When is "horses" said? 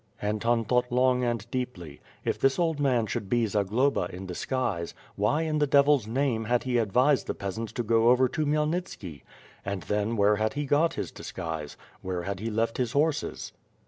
12.93-13.53